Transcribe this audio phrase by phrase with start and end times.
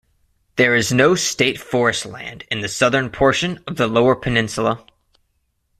[0.55, 4.83] There is no state forest land in the southern portion of the Lower Peninsula.